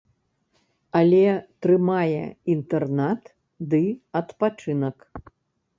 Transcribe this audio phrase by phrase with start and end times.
[0.99, 1.21] Але
[1.65, 2.23] трымае
[2.55, 3.21] інтэрнат
[3.73, 3.83] ды
[4.23, 4.97] адпачынак.